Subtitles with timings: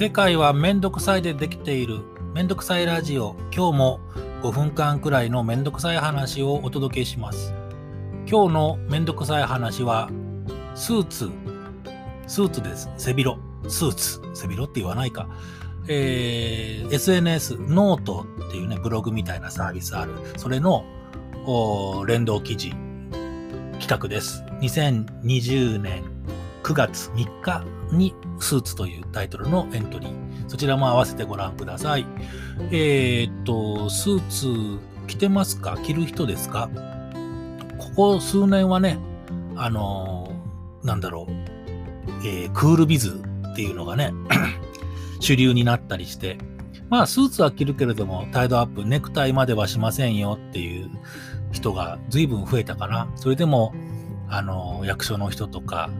[0.00, 2.00] 世界はめんどくさいでできている。
[2.32, 3.36] めんどくさいラジオ。
[3.54, 4.00] 今日も
[4.40, 7.52] 5分間くらいのめんどくさい話をお届けします。
[8.26, 10.08] 今日のめんどくさい話は
[10.74, 11.30] スーツ。
[12.26, 12.88] スーツです。
[12.96, 13.40] 背広。
[13.68, 14.22] スーツ。
[14.32, 15.28] 背広って言わないか。
[15.86, 20.14] えー、SNS ノートっていうねブログみたいなサービスある。
[20.38, 20.82] それの
[22.06, 22.70] 連動記事。
[23.78, 24.46] 企画です。
[24.62, 26.04] 2020年
[26.70, 30.48] 9月3日にスーツというタイトルのエントリー。
[30.48, 32.06] そちらも合わせてご覧ください。
[32.70, 35.76] えー、っと、スーツ着てますか？
[35.82, 36.70] 着る人ですか？
[37.76, 39.00] ここ数年はね、
[39.56, 41.32] あのー、なんだろう、
[42.24, 44.12] えー、クールビズっていうのがね、
[45.18, 46.38] 主流になったりして、
[46.88, 50.88] まあ、スーツは着るけれども、タイドアップ、ネクタイまではしませんよっていう
[51.50, 53.10] 人が随分増えたかな。
[53.16, 53.74] それでも、
[54.28, 55.90] あの、役所の人とか、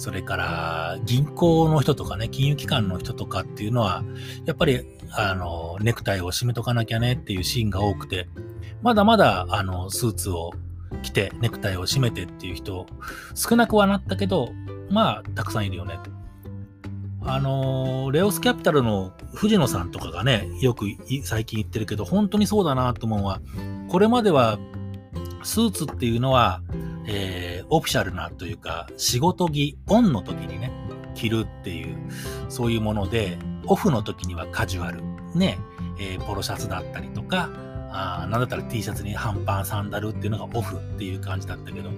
[0.00, 4.02] それから銀行の人とかね、金融機関の人とかっていうのは、
[4.46, 8.26] やっぱり、あの、ネクタイを締めとかなきゃねっていうシーンが多くて、
[8.80, 10.52] まだまだ、あの、スーツを
[11.02, 12.86] 着て、ネクタイを締めてっていう人、
[13.34, 14.48] 少なくはなったけど、
[14.88, 15.98] まあ、たくさんいるよね。
[17.20, 20.86] あの、レオスキャピタルの藤野さんとかがね、よく
[21.24, 23.42] 最近言ってるけど、本当にそうだなと思うのは、
[23.90, 24.58] これまでは、
[25.42, 26.62] スーツっていうのは、
[27.06, 30.72] えー、オフィシャルなというか、仕事着、オンの時にね、
[31.14, 31.96] 着るっていう、
[32.48, 35.02] そういうもので、オフの時にはカジュアル、
[35.34, 35.58] ね、
[35.98, 37.50] えー、ポロシャツだったりとか、
[37.92, 41.90] あなんだったら T シャツに半パンサンダルっていうのがオフっていう感じだったけど、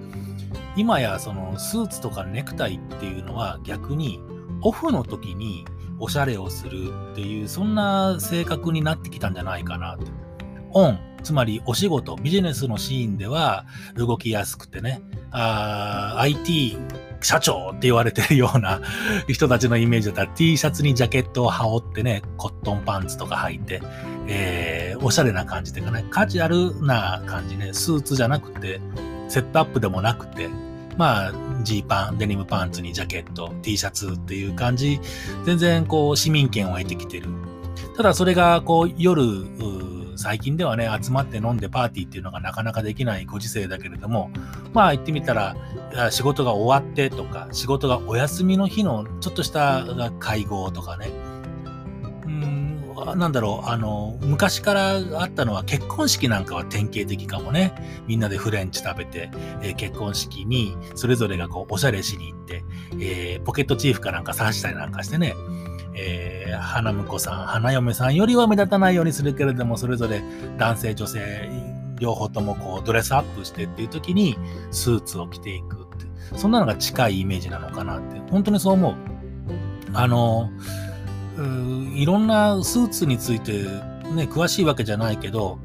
[0.75, 4.19] 今やそのスーツとかネクタイっていうのは逆に
[4.61, 5.65] オフの時に
[5.99, 10.05] おしゃれをするっていう、そんな性格になってきたんじゃないかなと。
[10.71, 16.77] オン、つまりお仕事、ビジネスのシーンでは動きやすくてね、あ IT
[17.21, 18.81] 社長って言われてるような
[19.27, 23.81] 人たちのイメージだったら T シャツにジャケットを羽織ってね、コットンパンツとか履いて、
[24.27, 28.79] えー、おしゃれな感じというかね、カジュアルな感じね、スーツじゃなくて、
[29.29, 30.49] セットアップでもなくて、
[30.97, 31.33] まあ、
[31.63, 34.99] ジーパン、デニムパンツにジャケット、T シャツっていう感じ、
[35.45, 37.27] 全然こう市民権を得てきてる。
[37.95, 39.23] ただそれがこう夜、
[40.17, 44.29] 最近ではね、集まって飲んでパーティーっていうのがなかなかできないご時世だけれども、
[44.73, 45.55] まあ言ってみたら、
[46.11, 49.85] 仕事が終わってとか、仕事がお休みの日のちょっとした
[50.19, 51.09] 会合とかね、
[52.25, 52.73] うん
[53.17, 57.73] なんだろう、あの、昔からあったのは結婚式なんかは典型的かもね。
[58.07, 59.29] みんなでフレンチ食べて、
[59.61, 62.63] えー、結婚式にそれぞれがこうおしゃれしに行って、
[62.99, 65.35] えー、ポケットチーフかなんか刺したりなんかしてね、
[65.95, 70.21] えー、花婿さん、花嫁さんよりは目立たないようにするけれども、それぞれ
[70.57, 71.49] 男性、女性、
[71.99, 74.37] 両方ともこうドレスアップしてっていう時に
[74.71, 78.95] スーツを着ていくって、そんなのが近いイメージなのかなって、本当にそう思う。
[79.93, 80.49] あの、
[81.95, 83.63] いろんなスーツについて
[84.13, 85.59] ね、詳しいわけじゃないけど、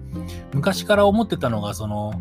[0.53, 2.13] 昔から思ってたのが、その、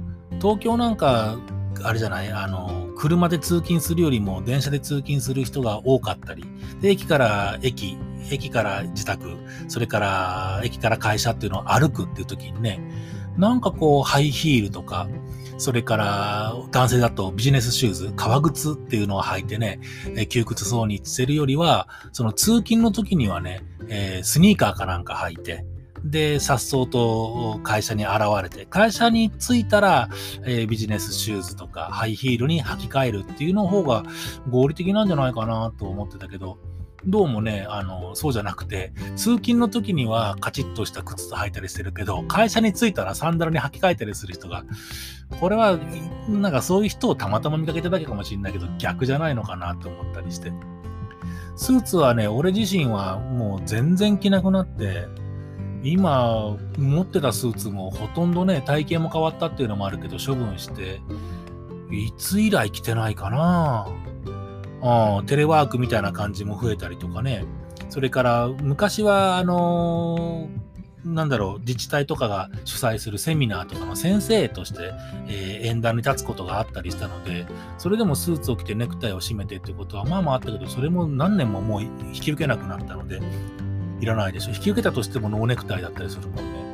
[0.41, 1.37] 東京なんか、
[1.83, 6.43] あれじゃないあの、車で通勤するよりも電車で通勤する人が多かったり、
[6.81, 7.97] で、駅から駅、
[8.31, 9.37] 駅から自宅、
[9.67, 12.81] それから駅から会社っていうのを歩くっていう時にね、
[13.37, 15.07] なんかこう、ハイヒールとか、
[15.59, 19.79] それから男性だとビジネスシューズ、革靴っていうのを履いてね、
[20.15, 25.65] え窮屈そうにしてるよりは、その通勤の時にはね、えー、スニーカーかなんか履いて、
[26.03, 30.09] で、さっそうと会社に現れて、会社に着いたら、
[30.45, 34.03] えー、ビジネスシューズとかハイヒールに履き替えるっていうの方が
[34.49, 36.59] 合理的なんじゃないかなと思ってたけど、
[37.05, 44.65] どうもね、あの、そうじゃなくて、通勤の時にはカチッとした靴と履いたりしてるけど、会社に着いたらサンダルに履き替えたりする人が、
[45.39, 45.79] これは、
[46.27, 50.51] なんかそういう人をたまたま見かけただけかもしれないけど、逆じゃないのかなと思ったりして。
[51.55, 55.07] スーツはね、俺自身はもう全然着なくなって、
[55.91, 61.01] 今持ってたスーツもほとんどね、体型も変わったっていうのもあるけど、処分して、
[61.91, 63.87] いつ以来着てないかな
[64.81, 67.45] あテレワークみたいな感じも増えたりとかね。
[67.89, 74.91] それから昔は、あのー、なんだろう、自治体とかが主催するセミナーとかの先生として、
[75.27, 77.45] えー、演壇に立つことがあったりしたので、
[77.77, 83.21] それでもスーツを着てネクタイを締めてってことはまあまああったけど、それも何年ももう引き受けなくなったので、
[83.99, 84.51] いらないでしょ。
[84.51, 86.67] 引き受けたとしてもノーネクタイだったりするもんね。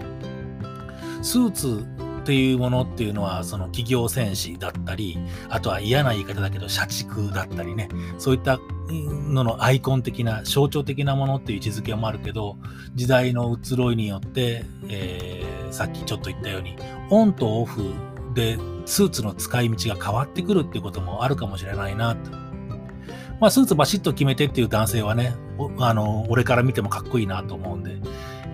[1.22, 1.86] スーツ
[2.24, 5.18] っていうものっていうのは、その企業戦士だったり、
[5.50, 8.60] あとは嫌な言い方だけど、社畜だったりね、そういった
[8.90, 12.58] ののアイコン的な、象徴的なものっていう位置づけもあるけど、
[12.96, 16.78] 時代の移ろいによって、えー、さっきちょっと言ったように、
[17.10, 17.94] オンとオフ
[18.34, 22.31] でスーツの使い道が変わってくるっていうこともあるかもしれないなと。
[23.42, 25.36] まあ、スーツバシッと決めてっていう男性はね、
[25.80, 27.98] あの、俺から見てもかっこいいなと思うんで、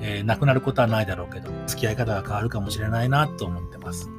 [0.02, 4.10] えー、なくなることはないだろうけど、付き合い方が変わるかもしれないなと思ってます。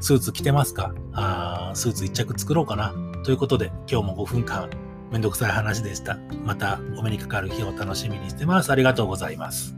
[0.00, 0.94] スーツ着てますか？
[1.12, 2.92] あスーツ一着作ろうかな
[3.24, 4.68] ということで、今日も5分間
[5.10, 6.18] めんどくさい話でした。
[6.44, 8.70] またお目にかかる日を楽しみにしてます。
[8.70, 9.74] ありがとうございます。